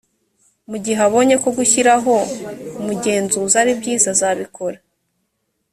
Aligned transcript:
mu 0.69 0.77
gihe 0.83 0.99
abonye 1.07 1.35
ko 1.43 1.49
gushyiraho 1.57 2.13
umugenzuzi 2.79 3.55
aribyiza 3.61 4.07
azabikora 4.15 4.77